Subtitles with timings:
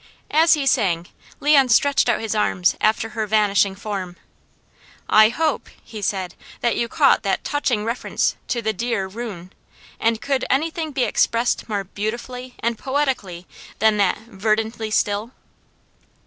[0.31, 1.05] As he sang
[1.39, 4.15] Leon stretched out his arms after her vanishing form.
[5.07, 9.53] "I hope," he said, "that you caught that touching reference to 'the dear ruin,'
[9.99, 13.45] and could anything be expressed more beautifully and poetically
[13.77, 15.33] than that 'verdantly still?'"